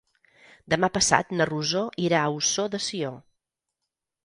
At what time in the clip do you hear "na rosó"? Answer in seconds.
1.41-1.85